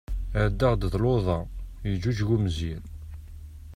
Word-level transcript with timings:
Ɛeddaɣ-d 0.43 0.81
d 0.91 0.93
luḍa, 1.03 1.39
yeǧǧuǧeg 1.89 2.29
umezzir. 2.35 2.81